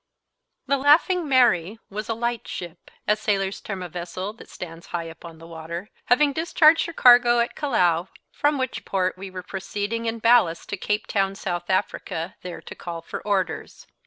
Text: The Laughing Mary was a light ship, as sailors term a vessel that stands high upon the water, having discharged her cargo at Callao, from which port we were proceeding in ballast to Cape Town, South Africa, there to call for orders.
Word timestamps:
The 0.65 0.79
Laughing 0.79 1.29
Mary 1.29 1.77
was 1.91 2.09
a 2.09 2.15
light 2.15 2.47
ship, 2.47 2.89
as 3.07 3.19
sailors 3.19 3.61
term 3.61 3.83
a 3.83 3.87
vessel 3.87 4.33
that 4.33 4.49
stands 4.49 4.87
high 4.87 5.03
upon 5.03 5.37
the 5.37 5.45
water, 5.45 5.91
having 6.05 6.33
discharged 6.33 6.87
her 6.87 6.91
cargo 6.93 7.37
at 7.39 7.53
Callao, 7.55 8.07
from 8.31 8.57
which 8.57 8.83
port 8.83 9.15
we 9.15 9.29
were 9.29 9.43
proceeding 9.43 10.07
in 10.07 10.17
ballast 10.17 10.69
to 10.69 10.77
Cape 10.77 11.05
Town, 11.05 11.35
South 11.35 11.69
Africa, 11.69 12.35
there 12.41 12.61
to 12.61 12.73
call 12.73 13.03
for 13.03 13.21
orders. 13.21 13.85